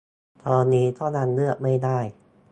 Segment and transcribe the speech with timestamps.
[0.45, 1.99] ตอนนี้ก็ยังเลือกไม่ได้